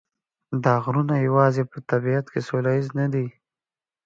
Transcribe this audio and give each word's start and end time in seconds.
دا 0.63 0.73
غرونه 0.83 1.15
یوازې 1.27 1.63
په 1.71 1.77
طبیعت 1.89 2.25
کې 2.33 2.39
سوله 2.47 2.71
ییز 2.75 2.87
نه 2.99 3.05
دي. 3.13 3.27